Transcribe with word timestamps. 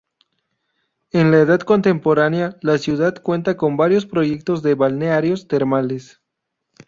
En 1.11 1.29
la 1.29 1.41
Edad 1.41 1.59
Contemporánea 1.59 2.57
la 2.61 2.79
ciudad 2.79 3.17
cuenta 3.21 3.55
con 3.55 3.77
varios 3.77 4.07
proyectos 4.07 4.63
de 4.63 4.73
balnearios 4.73 5.47
termales. 5.47 6.19